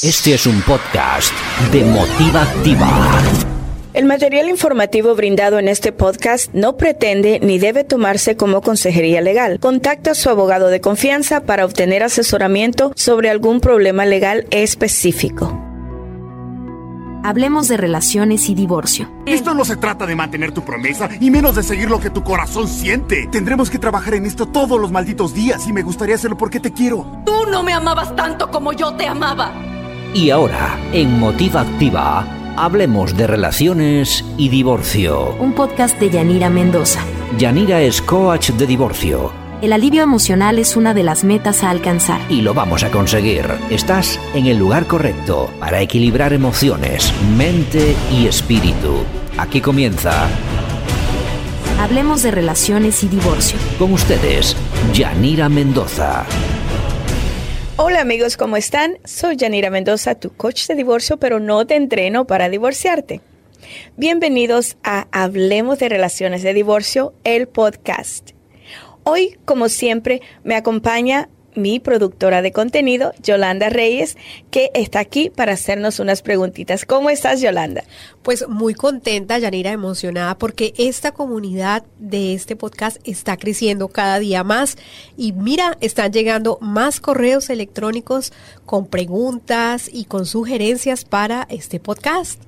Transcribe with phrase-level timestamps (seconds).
[0.00, 1.32] Este es un podcast
[1.72, 2.88] de Motiva Activa.
[3.94, 9.58] El material informativo brindado en este podcast no pretende ni debe tomarse como consejería legal.
[9.58, 15.60] Contacta a su abogado de confianza para obtener asesoramiento sobre algún problema legal específico.
[17.24, 19.10] Hablemos de relaciones y divorcio.
[19.26, 22.22] Esto no se trata de mantener tu promesa y menos de seguir lo que tu
[22.22, 23.26] corazón siente.
[23.32, 26.72] Tendremos que trabajar en esto todos los malditos días y me gustaría hacerlo porque te
[26.72, 27.04] quiero.
[27.26, 29.77] Tú no me amabas tanto como yo te amaba.
[30.14, 35.36] Y ahora, en Motiva Activa, hablemos de relaciones y divorcio.
[35.38, 37.00] Un podcast de Yanira Mendoza.
[37.38, 39.30] Yanira es coach de divorcio.
[39.60, 42.20] El alivio emocional es una de las metas a alcanzar.
[42.30, 43.44] Y lo vamos a conseguir.
[43.70, 49.04] Estás en el lugar correcto para equilibrar emociones, mente y espíritu.
[49.36, 50.28] Aquí comienza.
[51.80, 53.58] Hablemos de relaciones y divorcio.
[53.78, 54.56] Con ustedes,
[54.94, 56.24] Yanira Mendoza.
[57.80, 58.98] Hola amigos, ¿cómo están?
[59.04, 63.20] Soy Yanira Mendoza, tu coach de divorcio, pero no te entreno para divorciarte.
[63.96, 68.30] Bienvenidos a Hablemos de Relaciones de Divorcio, el podcast.
[69.04, 71.28] Hoy, como siempre, me acompaña
[71.58, 74.16] mi productora de contenido, Yolanda Reyes,
[74.50, 76.84] que está aquí para hacernos unas preguntitas.
[76.84, 77.84] ¿Cómo estás, Yolanda?
[78.22, 84.44] Pues muy contenta, Yanira, emocionada, porque esta comunidad de este podcast está creciendo cada día
[84.44, 84.76] más.
[85.16, 88.32] Y mira, están llegando más correos electrónicos
[88.64, 92.47] con preguntas y con sugerencias para este podcast.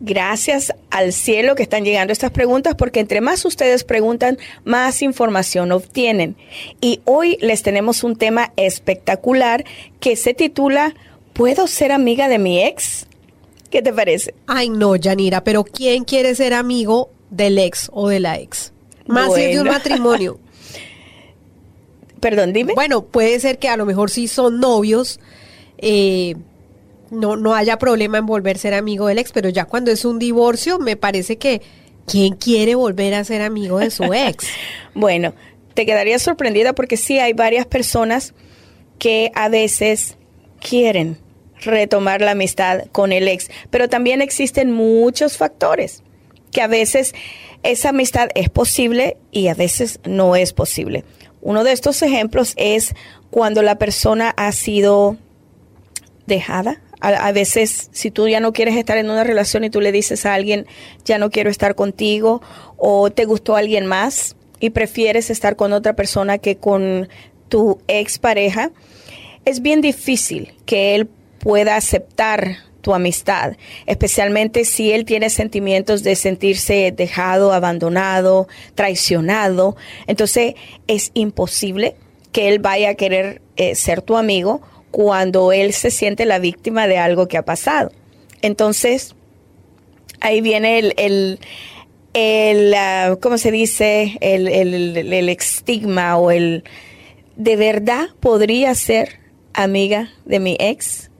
[0.00, 5.72] Gracias al cielo que están llegando estas preguntas porque entre más ustedes preguntan, más información
[5.72, 6.36] obtienen.
[6.80, 9.64] Y hoy les tenemos un tema espectacular
[10.00, 10.94] que se titula
[11.32, 13.06] ¿Puedo ser amiga de mi ex?
[13.70, 14.34] ¿Qué te parece?
[14.46, 18.72] Ay, no, Yanira, pero ¿quién quiere ser amigo del ex o de la ex?
[19.06, 20.38] Más si es de un matrimonio.
[22.20, 22.74] Perdón, dime.
[22.74, 25.20] Bueno, puede ser que a lo mejor sí son novios,
[25.78, 26.36] eh,
[27.10, 30.04] no, no haya problema en volver a ser amigo del ex, pero ya cuando es
[30.04, 31.62] un divorcio, me parece que
[32.06, 34.46] ¿quién quiere volver a ser amigo de su ex?
[34.94, 35.34] bueno,
[35.74, 38.34] te quedaría sorprendida porque sí hay varias personas
[38.98, 40.16] que a veces
[40.60, 41.18] quieren
[41.60, 46.02] retomar la amistad con el ex, pero también existen muchos factores
[46.50, 47.14] que a veces
[47.62, 51.04] esa amistad es posible y a veces no es posible.
[51.42, 52.94] Uno de estos ejemplos es
[53.30, 55.16] cuando la persona ha sido
[56.26, 59.92] dejada, a, veces, si tú ya no quieres estar en una relación y tú le
[59.92, 60.66] dices a alguien,
[61.04, 62.42] ya no quiero estar contigo,
[62.76, 67.08] o te gustó alguien más y prefieres estar con otra persona que con
[67.48, 68.70] tu expareja,
[69.44, 73.56] es bien difícil que él pueda aceptar tu amistad,
[73.86, 79.76] especialmente si él tiene sentimientos de sentirse dejado, abandonado, traicionado.
[80.06, 80.54] Entonces
[80.86, 81.96] es imposible
[82.32, 86.86] que él vaya a querer eh, ser tu amigo cuando él se siente la víctima
[86.86, 87.92] de algo que ha pasado.
[88.42, 89.14] Entonces,
[90.20, 91.38] ahí viene el, el,
[92.14, 94.18] el ah, ¿cómo se dice?
[94.20, 96.64] El, el, estigma o el,
[97.36, 99.20] ¿de verdad podría ser
[99.52, 101.10] amiga de mi ex?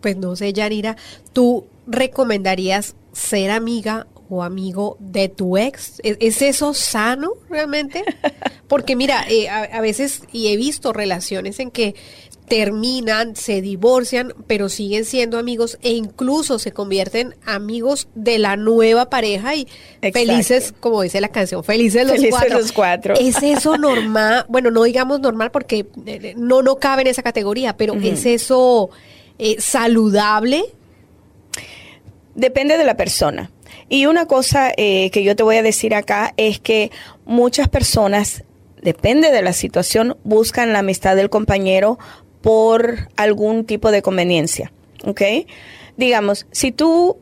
[0.00, 0.96] Pues no sé, Yanira,
[1.32, 6.00] ¿tú recomendarías ser amiga o amigo de tu ex?
[6.02, 8.02] ¿Es, eso sano realmente?
[8.68, 11.94] Porque mira, eh, a, veces, y he visto relaciones en que
[12.48, 19.08] terminan, se divorcian, pero siguen siendo amigos e incluso se convierten amigos de la nueva
[19.08, 19.66] pareja y
[20.12, 22.58] felices, como dice la canción, felices los cuatro.
[22.58, 23.14] los cuatro.
[23.14, 24.46] ¿Es eso normal?
[24.52, 28.90] Bueno, no digamos normal porque eh, no, no cabe en esa categoría, pero ¿es eso
[29.38, 30.64] eh, saludable?
[32.34, 33.50] Depende de la persona.
[33.88, 36.90] Y una cosa eh, que yo te voy a decir acá es que
[37.24, 38.44] muchas personas
[38.82, 41.98] depende de la situación, buscan la amistad del compañero
[42.42, 44.72] por algún tipo de conveniencia.
[45.04, 45.22] ¿Ok?
[45.96, 47.18] Digamos, si tú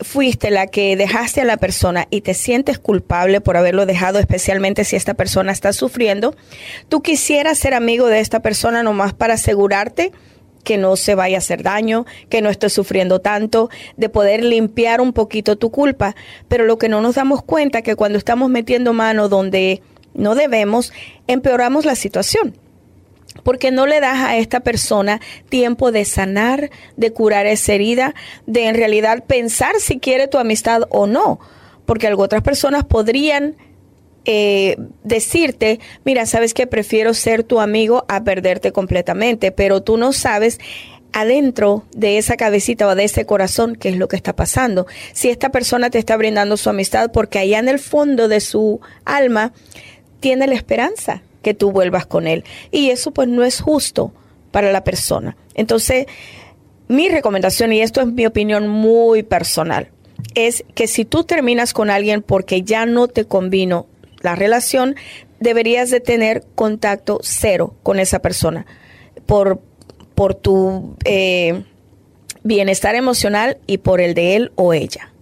[0.00, 4.84] fuiste la que dejaste a la persona y te sientes culpable por haberlo dejado, especialmente
[4.84, 6.34] si esta persona está sufriendo,
[6.88, 10.12] tú quisieras ser amigo de esta persona nomás para asegurarte
[10.64, 15.00] que no se vaya a hacer daño, que no esté sufriendo tanto, de poder limpiar
[15.00, 16.14] un poquito tu culpa.
[16.48, 19.82] Pero lo que no nos damos cuenta es que cuando estamos metiendo mano donde
[20.12, 20.92] no debemos,
[21.26, 22.54] empeoramos la situación
[23.42, 28.14] porque no le das a esta persona tiempo de sanar, de curar esa herida,
[28.46, 31.40] de en realidad pensar si quiere tu amistad o no,
[31.86, 33.56] porque otras personas podrían
[34.24, 40.12] eh, decirte, mira, sabes que prefiero ser tu amigo a perderte completamente, pero tú no
[40.12, 40.58] sabes
[41.12, 44.86] adentro de esa cabecita o de ese corazón qué es lo que está pasando.
[45.12, 48.80] Si esta persona te está brindando su amistad porque allá en el fondo de su
[49.04, 49.52] alma
[50.20, 52.44] tiene la esperanza que tú vuelvas con él.
[52.70, 54.12] Y eso pues no es justo
[54.50, 55.36] para la persona.
[55.54, 56.06] Entonces,
[56.88, 59.90] mi recomendación, y esto es mi opinión muy personal,
[60.34, 63.86] es que si tú terminas con alguien porque ya no te convino
[64.22, 64.96] la relación,
[65.38, 68.66] deberías de tener contacto cero con esa persona
[69.26, 69.60] por,
[70.14, 71.64] por tu eh,
[72.42, 75.12] bienestar emocional y por el de él o ella.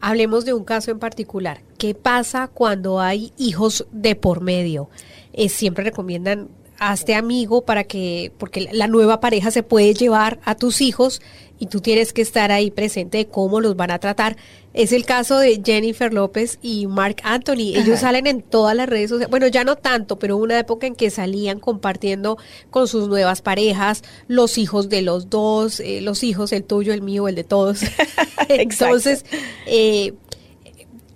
[0.00, 1.60] Hablemos de un caso en particular.
[1.78, 4.88] ¿Qué pasa cuando hay hijos de por medio?
[5.32, 6.48] Eh, siempre recomiendan
[6.82, 11.22] hazte amigo para que, porque la nueva pareja se puede llevar a tus hijos
[11.58, 14.36] y tú tienes que estar ahí presente de cómo los van a tratar.
[14.74, 17.76] Es el caso de Jennifer López y Mark Anthony.
[17.76, 19.30] Ellos salen en todas las redes sociales.
[19.30, 22.36] Bueno, ya no tanto, pero hubo una época en que salían compartiendo
[22.70, 27.02] con sus nuevas parejas, los hijos de los dos, eh, los hijos, el tuyo, el
[27.02, 27.82] mío, el de todos.
[28.48, 29.24] Entonces,
[29.66, 30.14] eh, ¿E-,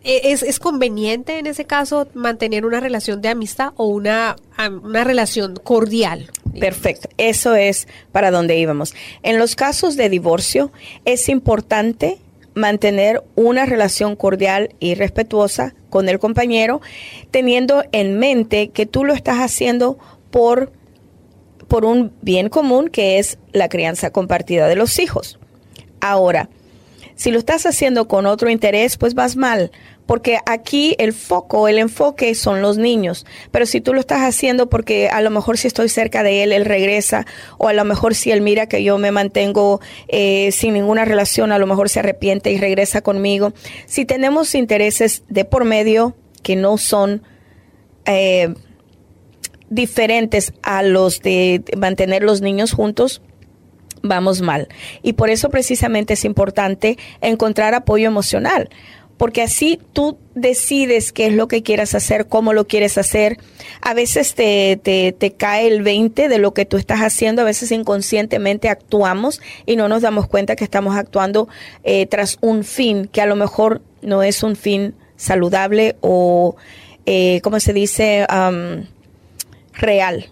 [0.09, 4.37] ¿Es, ¿Es, conveniente en ese caso mantener una relación de amistad o una,
[4.85, 6.31] una relación cordial?
[6.61, 8.95] Perfecto, eso es para donde íbamos.
[9.25, 10.71] En los casos de divorcio
[11.05, 12.19] es importante
[12.55, 16.81] mantener una relación cordial y respetuosa con el compañero,
[17.33, 19.99] teniendo en mente que tú lo estás haciendo
[20.31, 20.73] por,
[21.67, 25.41] por un bien común que es la crianza compartida de los hijos.
[26.01, 26.49] Ahora,
[27.17, 29.73] si lo estás haciendo con otro interés, pues vas mal,
[30.05, 33.25] porque aquí el foco, el enfoque son los niños.
[33.51, 36.53] Pero si tú lo estás haciendo porque a lo mejor si estoy cerca de él,
[36.53, 37.27] él regresa,
[37.57, 41.53] o a lo mejor si él mira que yo me mantengo eh, sin ninguna relación,
[41.53, 43.53] a lo mejor se arrepiente y regresa conmigo.
[43.87, 47.23] Si tenemos intereses de por medio que no son
[48.05, 48.55] eh,
[49.71, 53.23] diferentes a los de mantener los niños juntos,
[54.09, 54.69] vamos mal.
[55.03, 58.69] Y por eso precisamente es importante encontrar apoyo emocional
[59.17, 63.39] porque así tú decides qué es lo que quieras hacer, cómo lo quieres hacer.
[63.81, 67.73] A veces te, te, cae el 20 de lo que tú estás haciendo, a veces
[67.73, 71.49] inconscientemente actuamos y no nos damos cuenta que estamos actuando
[71.85, 76.57] eh, tras un fin que a lo mejor no es un fin saludable o,
[77.07, 78.27] eh, ¿cómo se dice?
[79.79, 80.31] real.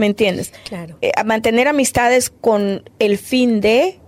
[0.00, 0.50] ¿Me entiendes?
[0.66, 0.96] Claro.
[1.02, 3.98] Eh, mantener amistades con el fin de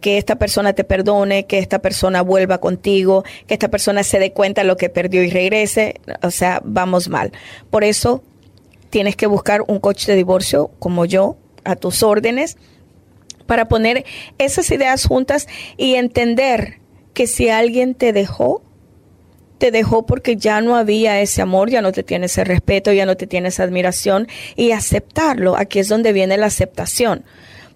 [0.00, 4.32] que esta persona te perdone, que esta persona vuelva contigo, que esta persona se dé
[4.32, 6.00] cuenta de lo que perdió y regrese.
[6.24, 7.30] O sea, vamos mal.
[7.70, 8.24] Por eso
[8.90, 12.56] tienes que buscar un coach de divorcio como yo, a tus órdenes,
[13.46, 14.04] para poner
[14.38, 15.46] esas ideas juntas
[15.76, 16.80] y entender
[17.12, 18.64] que si alguien te dejó,
[19.58, 23.06] te dejó porque ya no había ese amor, ya no te tiene ese respeto, ya
[23.06, 25.56] no te tiene esa admiración y aceptarlo.
[25.56, 27.24] Aquí es donde viene la aceptación.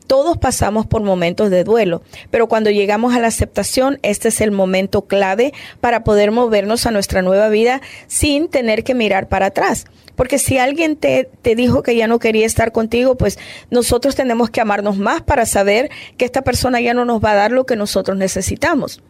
[0.08, 4.52] Todos pasamos por momentos de duelo, pero cuando llegamos a la aceptación, este es el
[4.52, 5.52] momento clave
[5.82, 9.84] para poder movernos a nuestra nueva vida sin tener que mirar para atrás.
[10.16, 13.38] Porque si alguien te, te, dijo que ya no quería estar contigo, pues
[13.70, 17.36] nosotros tenemos que amarnos más para saber que esta persona ya no nos va a
[17.36, 19.02] dar lo que nosotros necesitamos.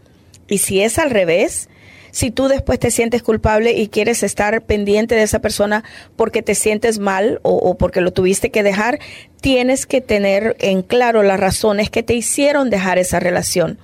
[0.49, 1.69] Y si es al revés,
[2.11, 5.85] si tú después te sientes culpable y quieres estar pendiente de esa persona
[6.17, 8.99] porque te sientes mal o, porque lo tuviste que dejar,
[9.41, 13.79] tienes que tener en claro las razones que te hicieron dejar esa relación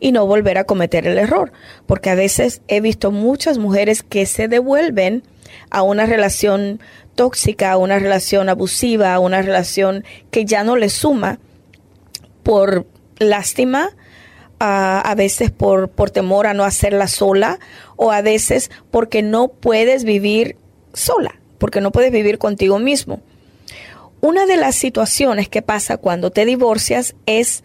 [0.00, 1.52] y no volver a cometer el error.
[1.86, 5.22] Porque a veces he visto muchas mujeres que se devuelven
[5.70, 6.80] a una relación
[7.14, 11.38] tóxica, a una relación abusiva, a una relación que ya no les suma
[12.42, 12.86] por
[13.18, 13.90] lástima,
[14.60, 17.58] a, veces por, por temor a no hacerla sola
[17.96, 20.56] o a veces porque no puedes vivir
[20.92, 23.20] sola, porque no puedes vivir contigo mismo.
[24.20, 27.62] Una de las situaciones que pasa cuando te divorcias es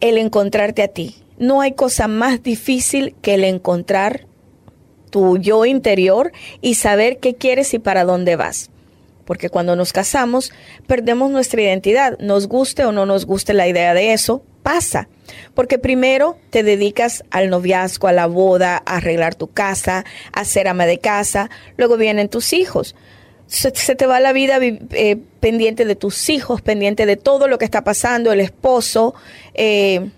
[0.00, 1.16] el encontrarte a ti.
[1.38, 4.26] No hay cosa más difícil que el encontrar
[5.10, 8.70] tu yo interior y saber qué quieres y para dónde vas.
[9.24, 10.52] Porque cuando nos casamos,
[10.86, 12.18] perdemos nuestra identidad.
[12.18, 15.08] Nos guste o no nos guste la idea de eso, pasa.
[15.54, 20.68] Porque primero te dedicas al noviazgo, a la boda, a arreglar tu casa, a ser
[20.68, 22.94] ama de casa, luego vienen tus hijos.
[23.46, 27.66] Se, te va la vida eh, pendiente de tus hijos, pendiente de todo lo que
[27.66, 29.14] está pasando, el esposo,
[29.52, 30.10] eh,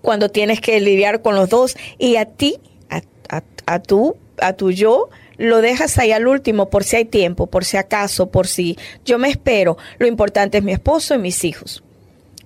[0.00, 4.52] cuando tienes que lidiar con los dos, y a ti, a, a, a tú, a
[4.52, 5.08] tu yo,
[5.38, 9.18] lo dejas ahí al último por si hay tiempo, por si acaso, por si yo
[9.18, 9.76] me espero.
[9.98, 11.82] Lo importante es mi esposo y mis hijos.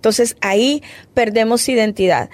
[0.00, 2.30] Entonces ahí perdemos identidad.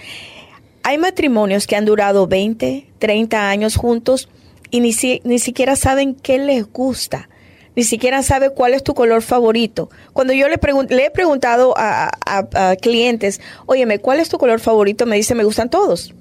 [0.84, 4.28] Hay matrimonios que han durado 20, 30 años juntos
[4.70, 4.94] y ni,
[5.24, 7.28] ni siquiera saben qué les gusta
[7.74, 9.90] ni siquiera sabe cuál es tu color favorito.
[10.14, 10.58] Cuando yo le,
[10.88, 15.04] le he preguntado a, a, clientes, óyeme, ¿cuál es tu color favorito?
[15.04, 16.14] Me dice, me gustan todos.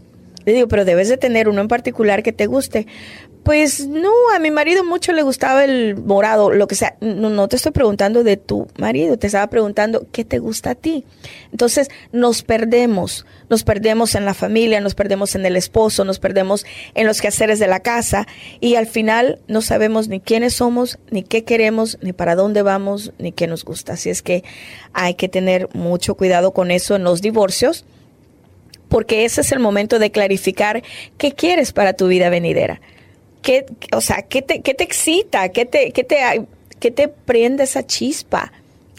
[0.44, 2.88] Le digo, pero debes de tener uno en particular que te guste.
[3.46, 6.96] Pues no, a mi marido mucho le gustaba el morado, lo que sea.
[7.00, 10.75] No, no, te estoy preguntando de tu marido, te estaba preguntando qué te gusta a
[10.75, 11.06] ti.
[11.52, 16.66] Entonces nos perdemos, nos perdemos en la familia, nos perdemos en el esposo, nos perdemos
[16.96, 18.25] en los quehaceres de la casa
[18.62, 23.14] y al final no sabemos ni quiénes somos, ni qué queremos, ni para dónde vamos,
[23.20, 23.94] ni qué nos gusta.
[23.94, 24.44] Así es que
[24.92, 27.86] hay que tener mucho cuidado con eso en los divorcios
[28.90, 30.82] porque ese es el momento de clarificar
[31.20, 32.82] qué quieres para tu vida venidera.
[33.46, 35.50] ¿Qué, o sea, ¿qué te, qué te excita?
[35.50, 36.18] ¿Qué te, qué, te,
[36.80, 38.52] ¿Qué te prende esa chispa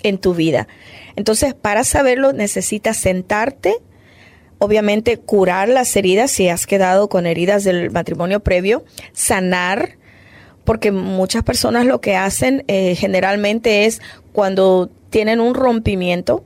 [0.04, 0.68] en tu vida?
[1.16, 3.74] Entonces, para saberlo, necesitas sentarte,
[4.58, 9.96] obviamente curar las heridas si has quedado con heridas del matrimonio previo, sanar,
[10.62, 14.00] porque muchas personas lo que hacen eh, generalmente es
[14.32, 16.44] cuando tienen un rompimiento,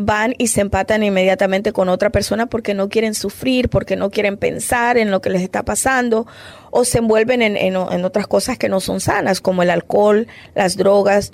[0.00, 4.36] van y se empatan inmediatamente con otra persona porque no quieren sufrir, porque no quieren
[4.36, 6.26] pensar en lo que les está pasando
[6.70, 11.32] o se envuelven en, otras cosas que no son sanas, como el alcohol, las drogas.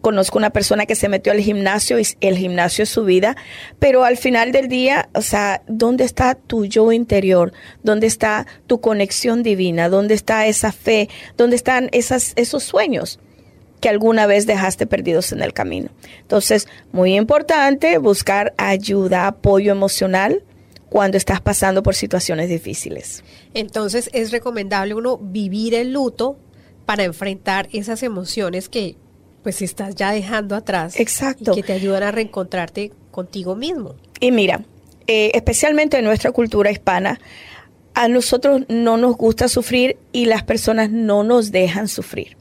[0.00, 3.36] Conozco una persona que se metió al gimnasio y el gimnasio es su vida,
[3.78, 7.52] pero al final del día, o sea, ¿dónde está tu yo interior?
[7.82, 9.88] ¿Dónde está tu conexión divina?
[9.88, 11.08] ¿Dónde está esa fe?
[11.36, 13.18] ¿Dónde están esas, esos sueños?
[13.80, 15.90] Que alguna vez dejaste perdidos en el camino.
[16.20, 20.42] Entonces, muy importante buscar ayuda, apoyo emocional
[20.88, 23.22] cuando estás pasando por situaciones difíciles.
[23.54, 26.38] Entonces, es recomendable uno vivir el luto
[26.84, 28.96] para enfrentar esas emociones que
[29.42, 30.98] pues estás ya dejando atrás.
[30.98, 31.52] Exacto.
[31.52, 33.94] Y que te ayudan a reencontrarte contigo mismo.
[34.18, 34.64] Y mira,
[35.06, 37.20] eh, especialmente en nuestra cultura hispana,
[37.94, 42.36] a nosotros no nos gusta sufrir y las personas no nos dejan sufrir.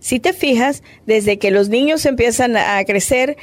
[0.00, 3.36] Si te fijas, desde que los niños empiezan a crecer,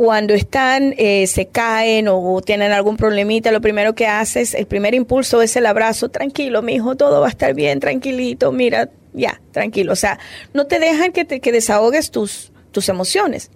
[0.00, 4.94] cuando están, eh, se caen o tienen algún problemita, lo primero que haces, el primer
[4.94, 9.42] impulso es el abrazo, tranquilo, mi hijo, todo va a estar bien, tranquilito, mira, ya,
[9.52, 9.92] tranquilo.
[9.92, 10.18] O sea,
[10.54, 13.50] no te dejan que, te, que desahogues tus, tus emociones.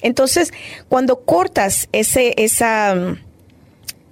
[0.00, 0.54] Entonces,
[0.88, 3.18] cuando cortas ese, esa,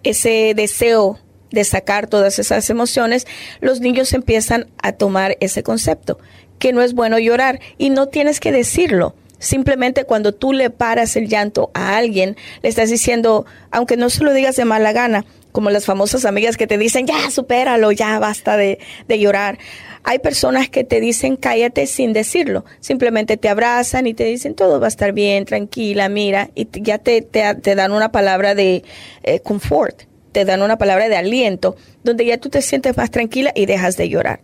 [0.02, 1.18] ese deseo
[1.50, 3.26] de sacar todas esas emociones,
[3.60, 6.18] los niños empiezan a tomar ese concepto
[6.58, 9.14] que no es bueno llorar y no tienes que decirlo.
[9.38, 14.24] Simplemente cuando tú le paras el llanto a alguien, le estás diciendo, aunque no se
[14.24, 18.18] lo digas de mala gana, como las famosas amigas que te dicen, ya, supéralo, ya,
[18.18, 19.58] basta de, llorar.
[20.04, 22.64] Hay personas que te dicen, cállate sin decirlo.
[22.80, 26.98] Simplemente te abrazan y te dicen, todo va a estar bien, tranquila, mira, y ya
[26.98, 28.84] te, te, dan una palabra de
[29.22, 33.52] eh, confort, te dan una palabra de aliento, donde ya tú te sientes más tranquila
[33.54, 34.40] y dejas de llorar.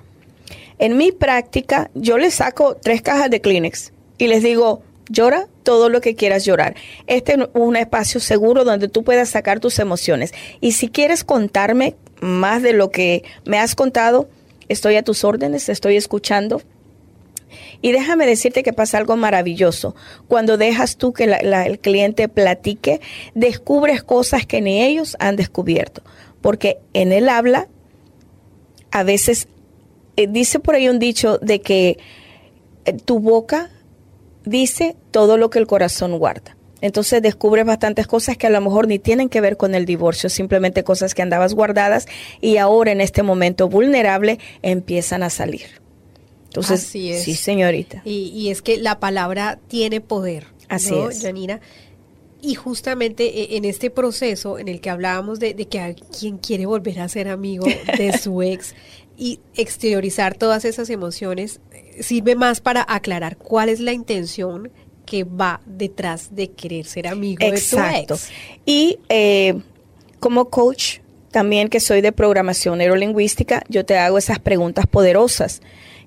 [0.78, 5.88] En mi práctica, yo les saco tres cajas de Kleenex y les digo, llora todo
[5.88, 6.74] lo que quieras llorar.
[7.06, 10.32] Este es un espacio seguro donde tú puedas sacar tus emociones.
[10.60, 14.28] Y si quieres contarme más de lo que me has contado,
[14.68, 16.62] estoy a tus órdenes, estoy escuchando.
[17.82, 19.94] Y déjame decirte que pasa algo maravilloso.
[20.26, 23.00] Cuando dejas tú que el cliente platique,
[23.34, 26.02] descubres cosas que ni ellos han descubierto.
[26.40, 27.68] Porque en el habla,
[28.90, 29.48] a veces
[30.16, 31.98] eh, dice por ahí un dicho de que
[32.84, 33.70] eh, tu boca
[34.44, 36.56] dice todo lo que el corazón guarda.
[36.80, 40.28] Entonces descubres bastantes cosas que a lo mejor ni tienen que ver con el divorcio,
[40.28, 42.06] simplemente cosas que andabas guardadas
[42.42, 45.82] y ahora en este momento vulnerable empiezan a salir.
[46.44, 48.02] Entonces, sí, señorita.
[48.04, 50.46] Y, es que la palabra tiene poder.
[50.68, 51.22] Así es.
[51.22, 51.60] Janina.
[52.40, 56.66] Y justamente eh, en este proceso en el que hablábamos de, de que alguien quiere
[56.66, 57.66] volver a ser amigo
[57.96, 58.74] de su ex,
[59.16, 64.70] y exteriorizar todas esas emociones eh, sirve más para aclarar cuál es la intención
[65.06, 67.92] que va detrás de querer ser amigo Exacto.
[67.92, 68.30] de tu ex.
[68.64, 69.60] Y eh,
[70.18, 70.98] como coach,
[71.30, 75.60] también que soy de programación neurolingüística, yo te hago esas preguntas poderosas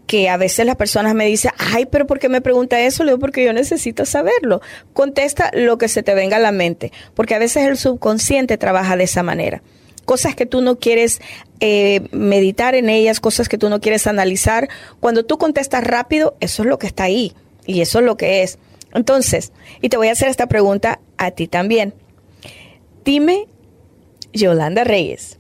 [0.08, 3.04] que a veces las personas me dicen, ay, pero ¿por qué me pregunta eso?
[3.04, 4.62] Le digo, porque yo necesito saberlo.
[4.94, 8.96] Contesta lo que se te venga a la mente, porque a veces el subconsciente trabaja
[8.96, 9.62] de esa manera
[10.08, 11.20] cosas que tú no quieres
[11.60, 14.70] eh, meditar en ellas, cosas que tú no quieres analizar.
[15.02, 17.34] Cuando tú contestas rápido, eso es lo que está ahí
[17.66, 18.58] y eso es lo que es.
[18.94, 21.94] Entonces, y te voy a hacer esta pregunta a ti también.
[23.04, 23.48] Dime,
[24.32, 25.40] Yolanda Reyes,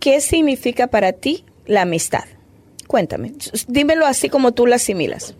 [0.00, 2.24] ¿qué significa para ti la amistad?
[2.86, 3.34] Cuéntame,
[3.66, 5.34] dímelo así como tú la asimilas.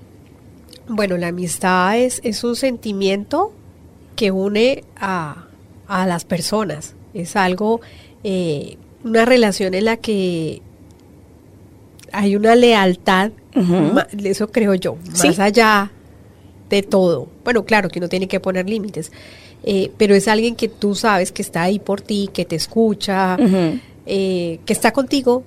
[0.88, 3.54] Bueno, la amistad es, es un sentimiento
[4.14, 5.46] que une a,
[5.86, 6.94] a las personas.
[7.14, 7.80] Es algo
[8.24, 10.62] eh, una relación en la que
[12.12, 13.32] hay una lealtad,
[14.24, 15.90] eso creo yo, más allá
[16.70, 17.28] de todo.
[17.44, 19.12] Bueno, claro que uno tiene que poner límites,
[19.64, 23.36] eh, pero es alguien que tú sabes que está ahí por ti, que te escucha,
[24.06, 25.44] eh, que está contigo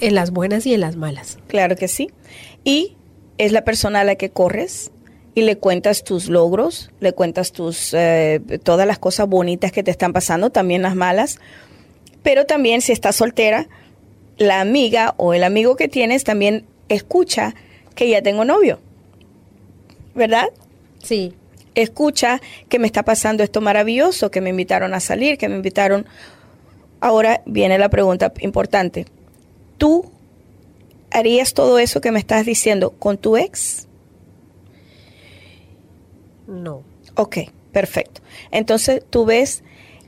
[0.00, 1.38] en las buenas y en las malas.
[1.46, 2.10] Claro que sí.
[2.64, 2.96] Y
[3.38, 4.90] es la persona a la que corres
[5.34, 9.90] y le cuentas tus logros, le cuentas tus eh, todas las cosas bonitas que te
[9.90, 11.38] están pasando, también las malas.
[12.24, 13.68] Pero también si estás soltera,
[14.38, 17.54] la amiga o el amigo que tienes también escucha
[17.94, 18.80] que ya tengo novio.
[20.16, 20.48] ¿Verdad?
[21.02, 21.34] Sí.
[21.76, 26.06] Escucha que me está pasando esto maravilloso, que me invitaron a salir, que me invitaron.
[27.00, 29.06] Ahora viene la pregunta importante.
[29.76, 30.10] ¿Tú
[31.10, 33.86] harías todo eso que me estás diciendo con tu ex?
[36.46, 36.82] No.
[37.16, 37.38] Ok,
[37.70, 38.22] perfecto.
[38.50, 39.62] Entonces tú ves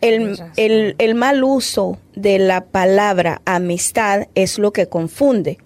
[0.09, 5.59] el, el, el, mal uso de la palabra amistad es lo que confunde.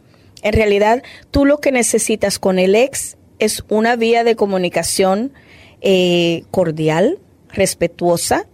[0.43, 5.33] En realidad, tú lo que necesitas con el ex es una vía de comunicación
[5.81, 7.19] eh, cordial,
[7.49, 8.47] respetuosa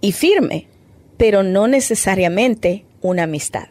[0.00, 0.68] y firme,
[1.16, 3.68] pero no necesariamente una amistad.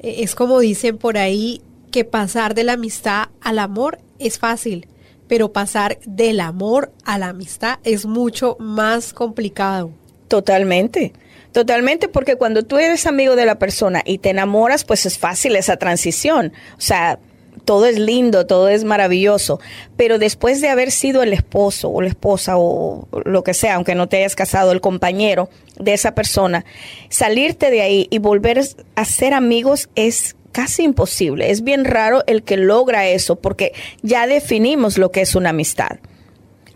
[0.00, 4.88] E, es como dicen por ahí que pasar de la amistad al amor es fácil,
[5.28, 9.92] pero pasar del amor a la amistad es mucho más complicado.
[10.32, 11.12] Totalmente.
[11.52, 15.56] Totalmente, porque cuando tú eres amigo de la persona y te enamoras, pues es fácil
[15.56, 16.54] esa transición.
[16.78, 17.18] O sea,
[17.66, 19.60] todo es lindo, todo es maravilloso,
[19.98, 23.94] pero después de haber sido el esposo o la esposa o lo que sea, aunque
[23.94, 26.64] no te hayas casado, el compañero de esa persona,
[27.10, 28.62] salirte de ahí y volver
[28.94, 31.50] a ser amigos es casi imposible.
[31.50, 35.98] Es bien raro el que logra eso porque ya definimos lo que es una amistad.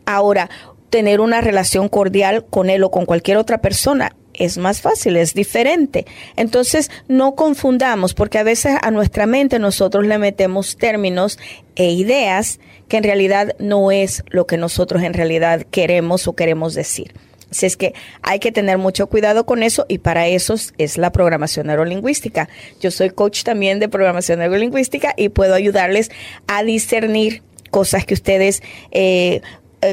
[0.04, 0.50] Ahora,
[0.96, 5.34] tener una relación cordial con él o con cualquier otra persona es más fácil, es
[5.34, 6.06] diferente.
[6.36, 11.38] Entonces, no confundamos, porque a veces a nuestra mente nosotros le metemos términos
[11.74, 16.72] e ideas que en realidad no es lo que nosotros en realidad queremos o queremos
[16.72, 17.12] decir.
[17.50, 21.12] Así es que hay que tener mucho cuidado con eso y para eso es la
[21.12, 22.48] programación neurolingüística.
[22.80, 26.10] Yo soy coach también de programación neurolingüística y puedo ayudarles
[26.46, 28.62] a discernir cosas que ustedes,
[28.92, 29.42] eh,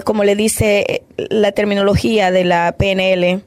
[0.01, 3.43] como le dice eh, la terminología de la PNL,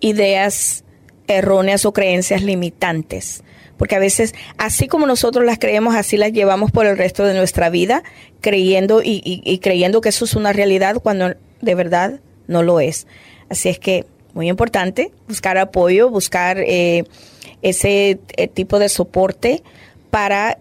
[0.00, 0.84] ideas
[1.26, 3.42] erróneas o creencias limitantes.
[3.76, 7.34] Porque a veces, así como nosotros las creemos, así las llevamos por el resto de
[7.34, 8.02] nuestra vida,
[8.40, 13.06] creyendo y, creyendo que eso es una realidad cuando de verdad no lo es.
[13.50, 17.04] Así es que, muy importante, buscar apoyo, buscar eh,
[17.62, 19.62] ese eh, tipo de soporte
[20.10, 20.58] para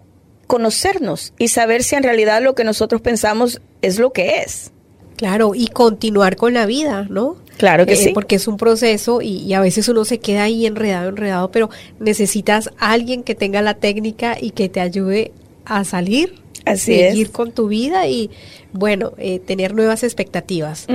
[0.47, 4.71] conocernos y saber si en realidad lo que nosotros pensamos es lo que es.
[5.17, 7.37] Claro, y continuar con la vida, ¿no?
[7.57, 8.09] Claro que Eh, sí.
[8.13, 11.69] Porque es un proceso y, y a veces uno se queda ahí enredado, enredado, pero
[11.99, 15.31] necesitas a alguien que tenga la técnica y que te ayude
[15.63, 17.31] a salir, Así seguir es.
[17.31, 18.29] con tu vida y,
[18.73, 20.85] bueno, eh, tener nuevas expectativas.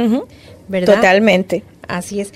[0.68, 0.96] ¿verdad?
[0.96, 1.62] Totalmente.
[1.88, 2.32] Así es.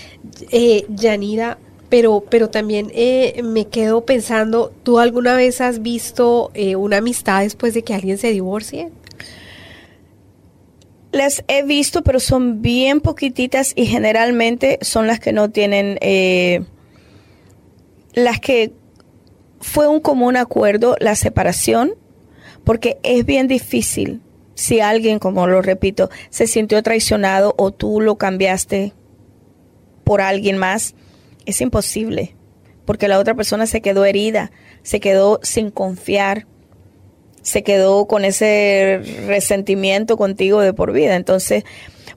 [0.51, 1.59] Eh, Yanira,
[1.91, 7.43] pero, pero también eh, me quedo pensando, ¿tú alguna vez has visto eh, una amistad
[7.43, 8.91] después de que alguien se divorcie?
[11.15, 16.65] Las he visto, pero son bien poquititas y generalmente son las que no tienen, eh,
[18.15, 18.73] las que
[19.61, 21.95] fue un común acuerdo la separación,
[22.65, 24.23] porque es bien difícil
[24.55, 28.93] si alguien, como lo repito, se sintió traicionado o tú lo cambiaste
[30.03, 30.95] por alguien más,
[31.47, 32.35] es imposible,
[32.85, 34.51] porque la otra persona se quedó herida,
[34.83, 36.47] se quedó sin confiar,
[37.45, 41.15] se quedó con ese resentimiento contigo de por vida.
[41.15, 41.65] Entonces,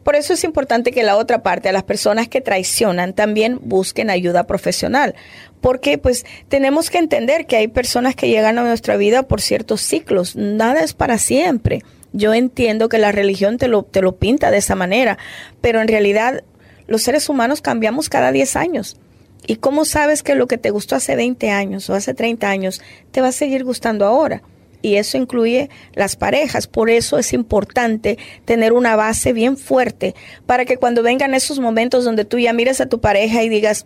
[0.03, 4.09] por eso es importante que la otra parte, a las personas que traicionan, también busquen
[4.09, 5.15] ayuda profesional.
[5.59, 9.81] Porque pues tenemos que entender que hay personas que llegan a nuestra vida por ciertos
[9.81, 10.37] ciclos.
[10.37, 11.83] Nada es para siempre.
[12.13, 15.17] Yo entiendo que la religión te lo, te lo pinta de esa manera,
[15.59, 16.41] pero en realidad
[16.87, 18.97] los seres humanos cambiamos cada 10 años.
[19.45, 22.81] ¿Y cómo sabes que lo que te gustó hace 20 años o hace 30 años
[23.11, 24.41] te va a seguir gustando ahora?
[24.81, 26.67] Y eso incluye las parejas.
[26.67, 32.05] Por eso es importante tener una base bien fuerte para que cuando vengan esos momentos
[32.05, 33.85] donde tú ya mires a tu pareja y digas,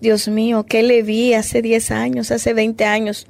[0.00, 3.26] Dios mío, ¿qué le vi hace 10 años, hace 20 años?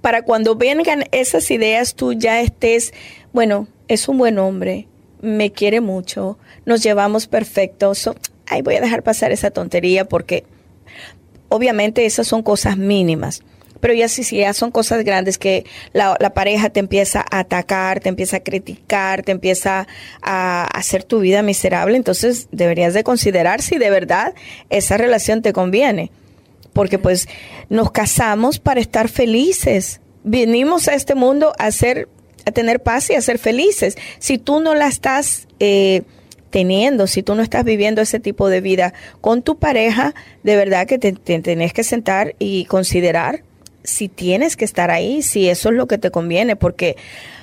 [0.00, 2.92] Para cuando vengan esas ideas, tú ya estés,
[3.32, 4.88] bueno, es un buen hombre,
[5.20, 7.94] me quiere mucho, nos llevamos perfecto.
[7.94, 10.44] So, ay, voy a dejar pasar esa tontería porque
[11.48, 13.42] obviamente esas son cosas mínimas.
[13.80, 17.40] Pero ya si, si ya son cosas grandes que la, la, pareja te empieza a
[17.40, 19.86] atacar, te empieza a criticar, te empieza
[20.22, 24.34] a hacer tu vida miserable, entonces deberías de considerar si de verdad
[24.68, 26.10] esa relación te conviene.
[26.72, 27.28] Porque pues
[27.68, 30.00] nos casamos para estar felices.
[30.22, 32.08] Venimos a este mundo a ser,
[32.46, 33.96] a tener paz y a ser felices.
[34.18, 36.02] Si tú no la estás eh,
[36.50, 40.86] teniendo, si tú no estás viviendo ese tipo de vida con tu pareja, de verdad
[40.86, 43.42] que te, te tenés que sentar y considerar
[43.82, 46.96] si tienes que estar ahí, si eso es lo que te conviene, porque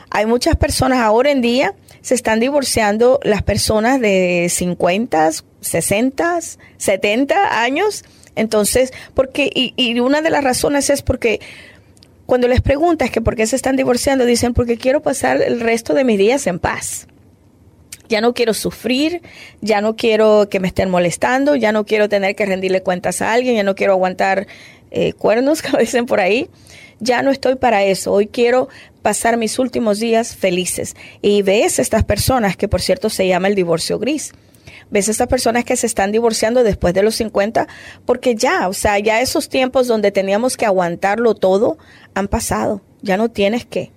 [0.09, 6.39] hay muchas personas ahora en día se están divorciando las personas de 50, 60,
[6.77, 8.05] 70 años.
[8.35, 11.41] Entonces, porque, y, y una de las razones es porque
[12.25, 15.93] cuando les preguntas que por qué se están divorciando, dicen porque quiero pasar el resto
[15.93, 17.07] de mis días en paz.
[18.09, 19.21] Ya no quiero sufrir,
[19.59, 23.33] ya no quiero que me estén molestando, ya no quiero tener que rendirle cuentas a
[23.33, 24.47] alguien, ya no quiero aguantar
[24.91, 26.49] eh, cuernos, como dicen por ahí.
[26.99, 28.11] Ya no estoy para eso.
[28.11, 28.69] Hoy quiero
[29.03, 30.95] pasar mis últimos días felices.
[31.21, 34.33] Y ves estas personas, que por cierto se llama el divorcio gris.
[34.89, 37.67] Ves estas personas que se están divorciando después de los 50
[38.05, 41.77] porque ya, o sea, ya esos tiempos donde teníamos que aguantarlo todo
[42.13, 42.81] han pasado.
[43.01, 43.91] Ya no tienes que.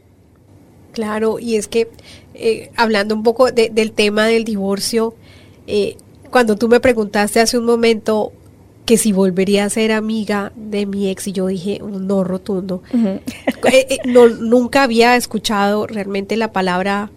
[0.93, 1.89] Claro, y es que
[2.35, 5.15] eh, hablando un poco del tema del divorcio,
[5.69, 5.97] eh,
[6.31, 8.33] cuando tú me preguntaste hace un momento
[8.91, 12.83] que si volvería a ser amiga de mi ex y yo dije un no rotundo.
[13.73, 17.09] Eh, no, nunca había escuchado realmente la palabra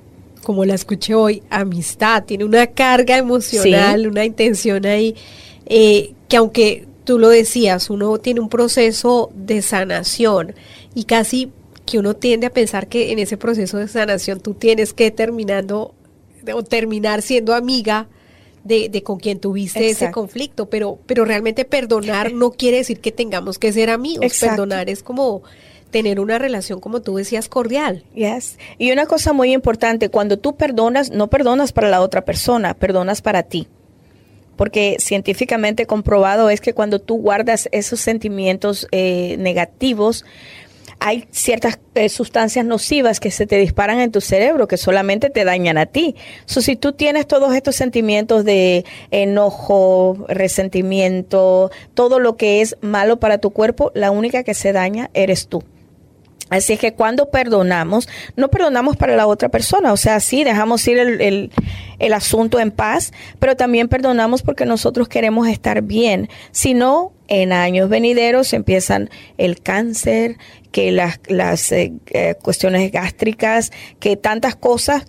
[0.43, 2.25] como la escuché hoy, amistad.
[2.25, 5.15] Tiene una carga emocional, una intención ahí,
[5.65, 10.53] que aunque tú lo decías, uno tiene un proceso de sanación
[10.93, 11.51] y casi
[11.88, 15.95] que uno tiende a pensar que en ese proceso de sanación tú tienes que terminando
[16.53, 18.09] o terminar siendo amiga
[18.63, 23.12] de, de con quien tuviste ese conflicto, pero, pero realmente perdonar no quiere decir que
[23.12, 24.38] tengamos que ser amigos.
[24.39, 25.43] Perdonar es como
[25.91, 28.04] tener una relación, como tú decías, cordial.
[28.15, 28.58] Yes.
[28.78, 33.21] Y una cosa muy importante, cuando tú perdonas, no perdonas para la otra persona, perdonas
[33.21, 33.67] para ti.
[34.56, 40.26] Porque científicamente comprobado es que cuando tú guardas esos sentimientos eh, negativos,
[41.06, 45.44] hay ciertas eh, sustancias nocivas que se te disparan en tu cerebro que solamente te
[45.44, 46.16] dañan a ti.
[46.46, 53.20] So, si tú tienes todos estos sentimientos de enojo, resentimiento, todo lo que es malo
[53.20, 55.66] para tu cuerpo, la única que se daña eres tú.
[56.58, 60.88] Así es que cuando perdonamos, no perdonamos para la otra persona, o sea, sí, dejamos
[60.88, 61.50] ir el,
[62.00, 66.30] el, asunto en paz, pero también perdonamos porque nosotros queremos estar bien.
[66.52, 70.38] Si no, en años venideros empiezan el cáncer,
[70.72, 75.06] que las, las eh, eh, cuestiones gástricas, que tantas cosas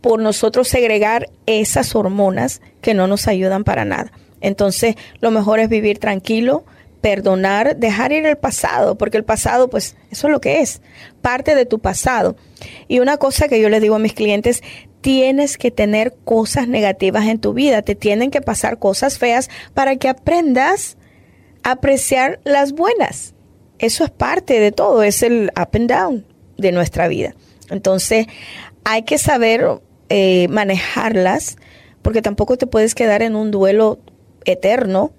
[0.00, 4.10] por nosotros segregar esas hormonas que no nos ayudan para nada.
[4.40, 6.64] Entonces, lo mejor es vivir tranquilo,
[7.04, 10.80] perdonar, dejar ir el pasado, porque el pasado, pues, eso es lo que es,
[11.20, 12.34] parte de tu pasado.
[12.88, 14.62] Y una cosa que yo les digo a mis clientes,
[15.02, 19.96] tienes que tener cosas negativas en tu vida, te tienen que pasar cosas feas para
[19.96, 20.96] que aprendas
[21.62, 23.34] a apreciar las buenas.
[23.78, 27.34] Eso es parte de todo, es el up and down de nuestra vida.
[27.68, 28.28] Entonces,
[28.82, 31.58] hay que saber eh, manejarlas,
[32.00, 33.98] porque tampoco te puedes quedar en un duelo
[34.46, 35.12] eterno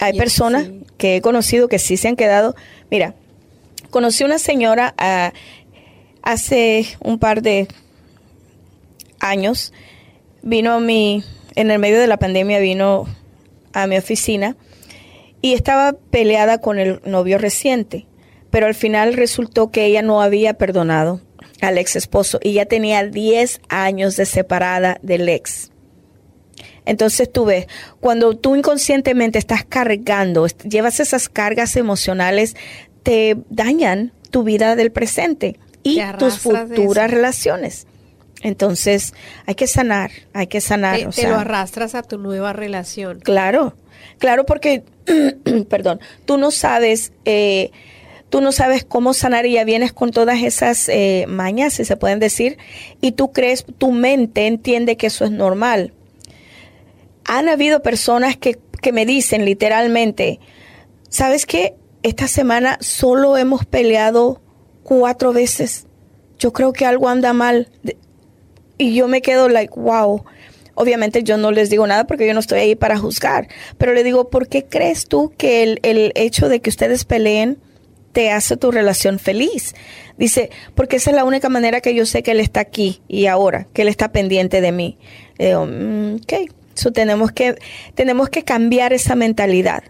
[0.00, 2.56] hay personas que he conocido que sí se han quedado.
[2.90, 3.14] Mira,
[3.90, 5.32] conocí una señora ah,
[6.22, 7.68] hace un par de
[9.20, 9.72] años.
[10.42, 11.22] Vino a mi,
[11.54, 13.06] en el medio de la pandemia, vino
[13.74, 14.56] a mi oficina
[15.42, 18.06] y estaba peleada con el novio reciente.
[18.50, 21.20] Pero al final resultó que ella no había perdonado
[21.60, 25.70] al ex esposo y ya tenía 10 años de separada del ex.
[26.90, 27.68] Entonces tú ves,
[28.00, 32.56] cuando tú inconscientemente estás cargando, llevas esas cargas emocionales,
[33.04, 37.86] te dañan tu vida del presente y tus futuras relaciones.
[38.42, 39.14] Entonces
[39.46, 40.98] hay que sanar, hay que sanar.
[41.14, 43.20] Te, lo arrastras a tu nueva relación.
[43.20, 43.76] Claro,
[44.18, 44.82] claro, porque,
[45.68, 47.12] perdón, tú no sabes...
[47.24, 47.70] Eh,
[48.30, 51.96] tú no sabes cómo sanar y ya vienes con todas esas eh, mañas, si se
[51.96, 52.58] pueden decir,
[53.00, 55.92] y tú crees, tu mente entiende que eso es normal
[57.30, 58.58] han habido personas que,
[58.92, 60.40] me dicen literalmente,
[61.08, 61.76] ¿sabes qué?
[62.02, 64.40] Esta semana solo hemos peleado
[64.82, 65.86] cuatro veces.
[66.40, 67.68] Yo creo que algo anda mal.
[68.78, 70.24] Y yo me quedo like, wow.
[70.74, 73.46] Obviamente yo no les digo nada porque yo no estoy ahí para juzgar,
[73.78, 77.58] pero le digo, ¿por qué crees tú que el, el hecho de que ustedes peleen
[78.12, 79.74] te hace tu relación feliz?
[80.16, 83.26] Dice, porque esa es la única manera que yo sé que él está aquí y
[83.26, 84.98] ahora, que él está pendiente de mí.
[85.38, 86.16] Le digo, mm,
[86.86, 87.56] ok, tenemos que,
[87.94, 89.84] tenemos que cambiar esa mentalidad.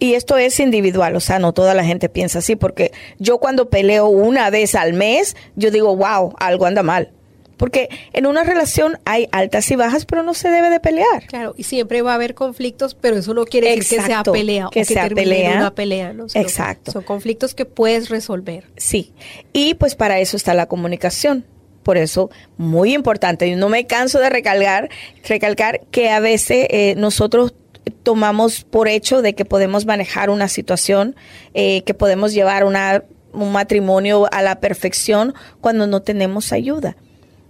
[0.00, 3.68] Y esto es individual, o sea, no toda la gente piensa así, porque yo cuando
[3.68, 7.12] peleo una vez al mes, yo digo, wow, algo anda mal.
[7.56, 11.26] Porque en una relación hay altas y bajas, pero no se debe de pelear.
[11.26, 14.68] Claro, y siempre va a haber conflictos, pero eso no quiere decir que sea pelea
[14.70, 15.56] que o que sea pelea.
[15.56, 16.26] una pelea, ¿no?
[16.34, 16.92] Exacto.
[16.92, 18.68] Son conflictos que puedes resolver.
[18.76, 19.12] Sí.
[19.52, 21.44] Y pues para eso está la comunicación
[21.88, 24.90] por eso, muy importante, y no me canso de recalcar,
[25.26, 27.54] recalcar que a veces eh, nosotros
[28.02, 31.16] tomamos por hecho de que podemos manejar una situación,
[31.54, 36.98] eh, que podemos llevar una, un matrimonio a la perfección cuando no tenemos ayuda.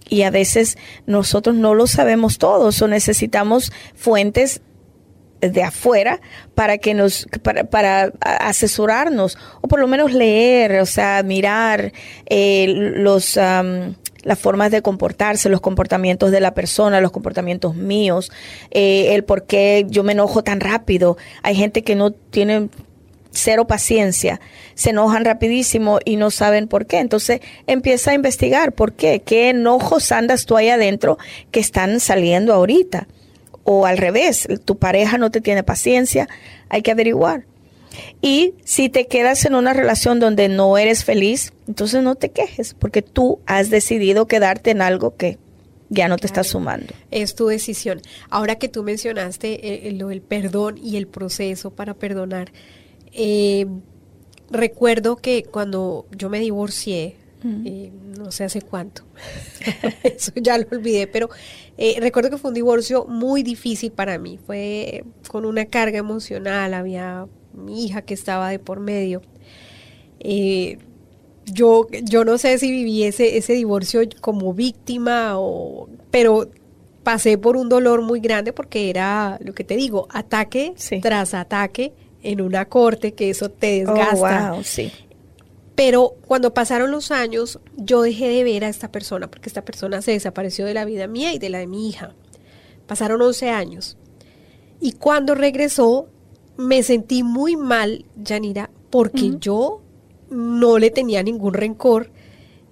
[0.09, 4.61] Y a veces nosotros no lo sabemos todos o necesitamos fuentes
[5.41, 6.21] de afuera
[6.55, 11.93] para que nos para, para asesorarnos o por lo menos leer o sea mirar
[12.27, 13.39] eh, los
[14.29, 18.31] las formas de comportarse, los comportamientos de la persona, los comportamientos míos,
[18.71, 21.17] eh, el por qué yo me enojo tan rápido.
[21.43, 22.69] Hay gente que no tiene
[23.31, 24.39] cero paciencia,
[24.75, 26.99] se enojan rapidísimo y no saben por qué.
[26.99, 31.17] Entonces empieza a investigar por qué, qué enojos andas tú ahí adentro
[31.51, 33.09] que están saliendo ahorita.
[33.65, 36.29] O al revés, tu pareja no te tiene paciencia,
[36.69, 37.48] hay que averiguar.
[38.21, 42.75] Y si te quedas en una relación donde no eres feliz, entonces no te quejes,
[42.75, 45.39] porque tú has decidido quedarte en algo que
[45.91, 46.95] ya no te está sumando.
[47.11, 48.01] Es tu decisión.
[48.29, 52.53] Ahora que tú mencionaste el, lo del perdón y el proceso para perdonar,
[53.13, 53.67] eh,
[54.51, 57.17] recuerdo que cuando yo me divorcié,
[57.65, 59.05] eh, no sé hace cuánto,
[60.03, 61.31] eso ya lo olvidé, pero
[61.77, 66.75] eh, recuerdo que fue un divorcio muy difícil para mí, fue con una carga emocional,
[66.75, 69.23] había mi hija que estaba de por medio.
[70.21, 70.79] Eh,
[71.47, 76.49] yo, yo no sé si viví ese, ese divorcio como víctima, o, pero
[77.03, 81.93] pasé por un dolor muy grande porque era, lo que te digo, ataque tras ataque
[82.23, 84.63] en una corte, que eso te oh, desgasta.
[84.63, 84.93] sí.
[85.75, 90.03] Pero cuando pasaron los años, yo dejé de ver a esta persona, porque esta persona
[90.03, 92.15] se desapareció de la vida mía y de la de mi hija.
[92.89, 93.97] Pasaron 11 años.
[94.81, 96.09] Y cuando regresó,
[96.59, 99.81] me sentí muy mal, Yanira, porque yo
[100.29, 102.11] no le tenía ningún rencor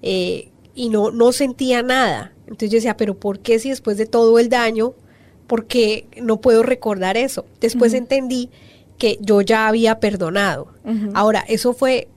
[0.03, 2.35] eh, y no, no sentía nada.
[2.47, 4.95] Entonces yo decía, pero ¿por qué si después de todo el daño,
[5.47, 7.47] por qué no puedo recordar eso?
[7.61, 8.51] Después entendí
[8.99, 10.69] que yo ya había perdonado.
[11.15, 12.09] Ahora, eso fue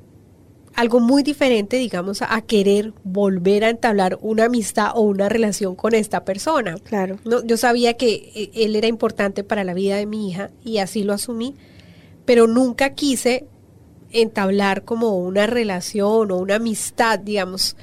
[0.79, 5.93] algo muy diferente, digamos, a, querer volver a entablar una amistad o una relación con
[5.93, 6.77] esta persona.
[6.85, 7.19] Claro.
[7.25, 10.77] No, yo sabía que eh, él era importante para la vida de mi hija y
[10.77, 11.55] así lo asumí,
[12.23, 13.45] pero nunca quise
[14.11, 17.75] entablar como una relación o una amistad, digamos,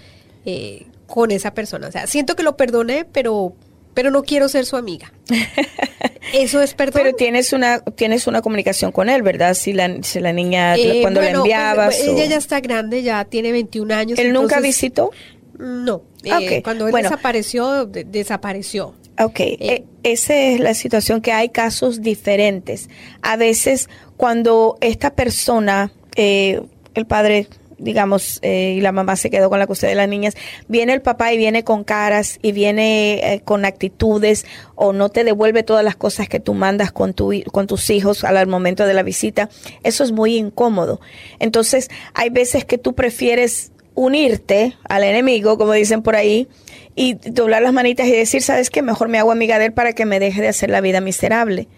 [0.46, 1.88] eh, con esa persona.
[1.88, 3.52] O sea, siento que lo perdoné, pero
[3.96, 5.10] pero no quiero ser su amiga.
[6.34, 7.02] Eso es perdón.
[7.02, 9.54] Pero tienes una tienes una comunicación con él, ¿verdad?
[9.54, 12.00] Si la, si la niña eh, cuando la pues, enviabas.
[12.00, 14.18] ella ya está grande, ya tiene 21 años.
[14.18, 15.12] ¿Él nunca visitó?
[15.58, 16.02] No.
[16.24, 18.94] Eh, cuando él desapareció, desapareció.
[19.18, 22.90] Ok, eh, esa es la situación que hay casos diferentes.
[23.22, 27.48] A veces cuando esta persona, el padre
[27.78, 30.34] digamos, eh, y la mamá se quedó con la custodia de las niñas,
[30.68, 35.24] viene el papá y viene con caras y viene eh, con actitudes o no te
[35.24, 38.94] devuelve todas las cosas que tú mandas con, tu, con tus hijos al momento de
[38.94, 39.48] la visita,
[39.82, 41.00] eso es muy incómodo.
[41.38, 46.48] Entonces, hay veces que tú prefieres unirte al enemigo, como dicen por ahí,
[46.94, 48.82] y doblar las manitas y decir, ¿sabes qué?
[48.82, 51.68] Mejor me hago amiga de él para que me deje de hacer la vida miserable.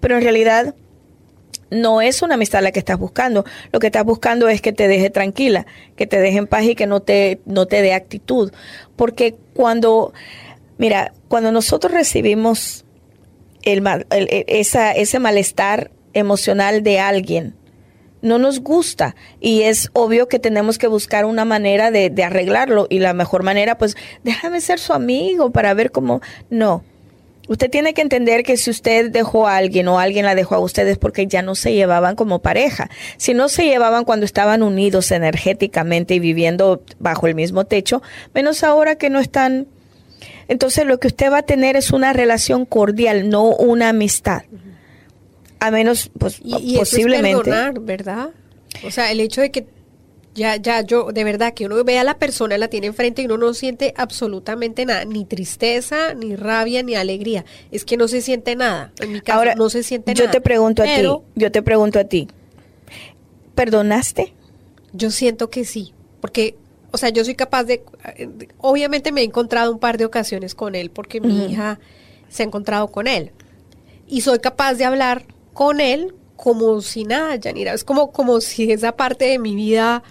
[0.00, 0.74] Pero en realidad
[1.70, 3.44] no es una amistad la que estás buscando.
[3.72, 6.74] Lo que estás buscando es que te deje tranquila, que te deje en paz y
[6.74, 8.52] que no te, no te dé actitud.
[8.96, 10.12] Porque cuando,
[10.78, 12.84] mira, cuando nosotros recibimos
[13.62, 13.82] el,
[14.46, 17.54] esa, ese malestar emocional de alguien,
[18.22, 22.98] no nos gusta y es obvio que tenemos que buscar una manera de arreglarlo y
[22.98, 26.84] la mejor manera, pues déjame ser su amigo para ver cómo, no,
[27.50, 30.60] Usted tiene que entender que si usted dejó a alguien o alguien la dejó a
[30.60, 32.88] ustedes porque ya no se llevaban como pareja.
[33.16, 38.02] Si no se llevaban cuando estaban unidos energéticamente y viviendo bajo el mismo techo,
[38.34, 39.66] menos ahora que no están.
[40.46, 44.42] Entonces lo que usted va a tener es una relación cordial, no una amistad.
[45.58, 47.50] A menos, pues, y, posiblemente.
[47.80, 48.30] ¿verdad?
[48.84, 49.66] O sea, el hecho de que
[50.34, 53.26] ya, ya, yo, de verdad, que uno ve a la persona, la tiene enfrente y
[53.26, 57.44] uno no siente absolutamente nada, ni tristeza, ni rabia, ni alegría.
[57.72, 58.92] Es que no se siente nada.
[59.00, 60.32] En mi caso, Ahora, no se siente yo nada.
[60.32, 61.02] Yo te pregunto a ti,
[61.34, 62.28] yo te pregunto a ti,
[63.54, 64.32] ¿perdonaste?
[64.92, 66.56] Yo siento que sí, porque,
[66.92, 67.82] o sea, yo soy capaz de,
[68.58, 71.80] obviamente me he encontrado un par de ocasiones con él, porque mi hija
[72.28, 73.32] se ha encontrado con él.
[74.06, 77.74] Y soy capaz de hablar con él como si nada, Yanira.
[77.74, 80.02] Es como, como si esa parte de mi vida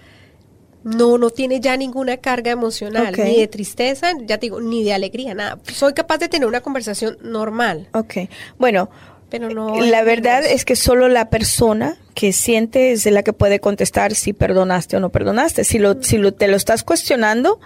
[0.84, 4.94] no, no tiene ya ninguna carga emocional, ni de tristeza, ya te digo, ni de
[4.94, 5.60] alegría, nada.
[5.72, 7.90] Soy capaz de tener una conversación normal.
[7.94, 8.16] Ok,
[8.58, 8.90] bueno,
[9.30, 13.60] pero no la verdad es que solo la persona que siente es la que puede
[13.60, 15.64] contestar si perdonaste o no perdonaste.
[15.64, 17.60] Si, lo, si lo, te lo estás cuestionando,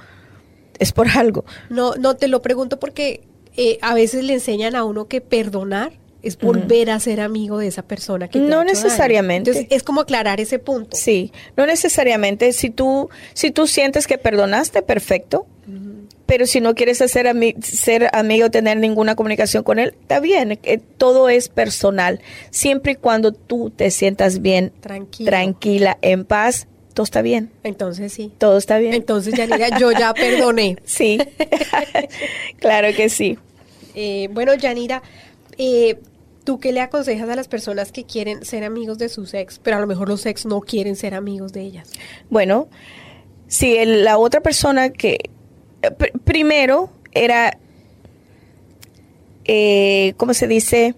[0.79, 1.45] es por algo.
[1.69, 3.21] No, no te lo pregunto porque
[3.55, 5.93] eh, a veces le enseñan a uno que perdonar
[6.23, 8.83] es volver a ser amigo de esa persona que te No ha hecho daño.
[8.85, 9.49] necesariamente.
[9.51, 10.95] Entonces, es como aclarar ese punto.
[10.97, 12.51] Sí, no necesariamente.
[12.53, 15.45] Si tú, si tú sientes que perdonaste, perfecto.
[16.25, 20.57] Pero si no quieres hacer ami- ser amigo, tener ninguna comunicación con él, está bien.
[20.63, 22.21] eh, todo es personal.
[22.49, 25.29] Siempre y cuando tú te sientas bien, Tranquilo.
[25.29, 27.51] tranquila, en paz, todo está bien.
[27.63, 28.31] Entonces sí.
[28.37, 28.93] Todo está bien.
[28.93, 30.77] Entonces, Yanira, yo ya perdoné.
[30.85, 31.19] sí,
[32.59, 33.37] claro que sí.
[33.95, 35.03] Eh, bueno, Yanira,
[35.57, 35.97] eh,
[36.43, 39.77] ¿tú qué le aconsejas a las personas que quieren ser amigos de sus ex, pero
[39.77, 41.89] a lo mejor los ex no quieren ser amigos de ellas?
[42.29, 42.67] Bueno,
[43.47, 45.29] si la otra persona que
[45.81, 47.57] eh, pr- primero era,
[49.45, 50.95] eh, ¿cómo se dice?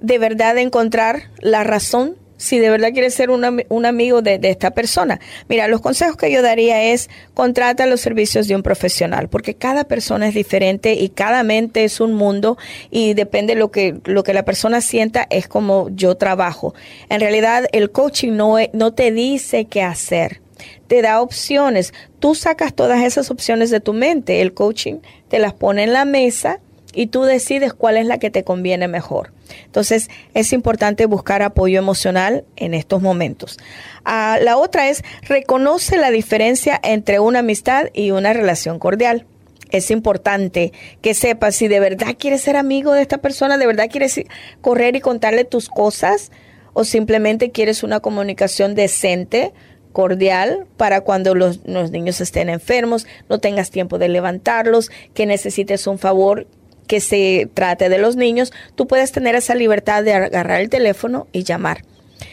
[0.00, 4.50] De verdad encontrar la razón, si de verdad quieres ser un, un amigo de, de
[4.50, 5.20] esta persona.
[5.48, 9.84] Mira, los consejos que yo daría es contrata los servicios de un profesional, porque cada
[9.84, 12.58] persona es diferente y cada mente es un mundo
[12.90, 16.74] y depende lo que, lo que la persona sienta es como yo trabajo.
[17.08, 20.40] En realidad, el coaching no, e- no te dice qué hacer
[20.86, 21.92] te da opciones.
[22.18, 24.40] Tú sacas todas esas opciones de tu mente.
[24.40, 24.96] El coaching
[25.28, 26.60] te las pone en la mesa
[26.94, 29.32] y tú decides cuál es la que te conviene mejor.
[29.64, 33.58] Entonces es importante buscar apoyo emocional en estos momentos.
[34.04, 39.26] Ah, la otra es reconoce la diferencia entre una amistad y una relación cordial.
[39.70, 43.88] Es importante que sepas si de verdad quieres ser amigo de esta persona, de verdad
[43.90, 44.20] quieres
[44.60, 46.30] correr y contarle tus cosas
[46.72, 49.52] o simplemente quieres una comunicación decente,
[49.96, 55.86] cordial, para cuando los, los niños estén enfermos, no tengas tiempo de levantarlos, que necesites
[55.86, 56.46] un favor
[56.86, 61.26] que se trate de los niños, tú puedes tener esa libertad de agarrar el teléfono
[61.32, 61.82] y llamar.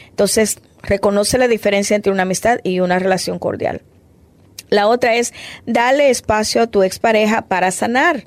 [0.10, 3.82] Entonces, reconoce la diferencia entre una amistad y una relación cordial.
[4.70, 5.34] La otra es
[5.66, 8.26] darle espacio a tu expareja para sanar.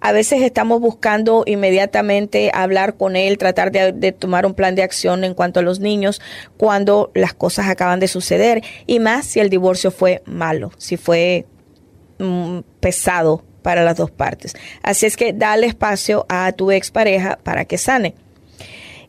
[0.00, 4.82] A veces estamos buscando inmediatamente hablar con él, tratar de, de, tomar un plan de
[4.82, 6.20] acción en cuanto a los niños
[6.58, 11.46] cuando las cosas acaban de suceder y más si el divorcio fue malo, si fue
[12.18, 14.54] mm, pesado para las dos partes.
[14.84, 18.14] Así es que dale espacio a tu expareja para que sane.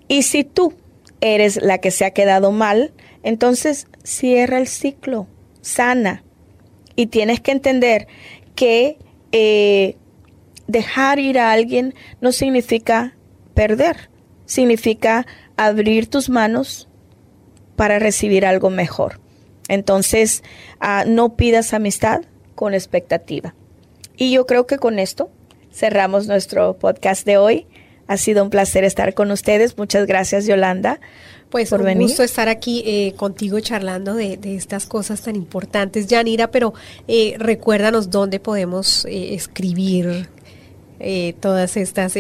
[0.07, 0.73] Y si tú
[1.21, 2.91] eres la que se ha quedado mal,
[3.21, 5.27] entonces cierra el ciclo,
[5.61, 6.23] sana.
[6.95, 8.07] Y tienes que entender
[8.55, 8.97] que
[9.31, 9.95] eh,
[10.65, 13.15] dejar ir a alguien no significa
[13.53, 14.09] perder,
[14.47, 16.89] significa abrir tus manos
[17.75, 19.19] para recibir algo mejor.
[19.67, 20.41] Entonces,
[20.81, 22.21] uh, no pidas amistad
[22.55, 23.53] con expectativa.
[24.17, 25.29] Y yo creo que con esto
[25.71, 27.67] cerramos nuestro podcast de hoy.
[28.07, 29.77] Ha sido un placer estar con ustedes.
[29.77, 30.99] Muchas gracias, Yolanda.
[31.49, 32.07] Pues por un venir.
[32.07, 36.73] gusto estar aquí eh, contigo charlando de, de, estas cosas tan importantes, Yanira, pero
[37.07, 40.29] eh, recuérdanos dónde podemos eh, escribir
[41.39, 42.15] todas estas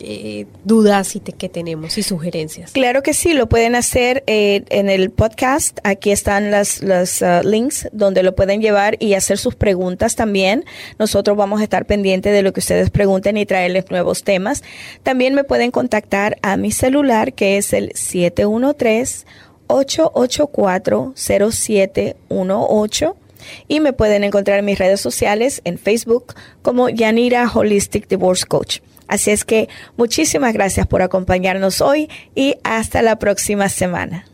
[0.00, 2.72] eh, dudas y te, que tenemos y sugerencias.
[2.72, 5.78] Claro que sí, lo pueden hacer eh, en el podcast.
[5.84, 10.64] Aquí están las, los uh, links donde lo pueden llevar y hacer sus preguntas también.
[10.98, 14.62] Nosotros vamos a estar pendientes de lo que ustedes pregunten y traerles nuevos temas.
[15.02, 19.24] También me pueden contactar a mi celular que es el 713
[19.68, 23.16] 884 0718
[23.68, 28.80] y me pueden encontrar en mis redes sociales en Facebook como Yanira Holistic Divorce Coach.
[29.08, 34.24] Así es que muchísimas gracias por acompañarnos hoy y hasta la próxima semana.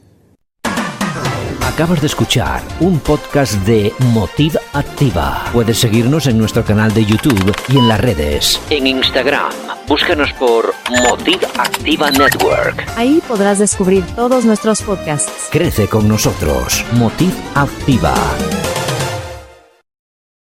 [1.72, 5.44] Acabas de escuchar un podcast de Motiv Activa.
[5.54, 8.60] Puedes seguirnos en nuestro canal de YouTube y en las redes.
[8.68, 9.50] En Instagram,
[9.88, 12.84] búscanos por Motiv Activa Network.
[12.96, 15.48] Ahí podrás descubrir todos nuestros podcasts.
[15.50, 16.84] Crece con nosotros.
[16.92, 18.14] Motiv Activa.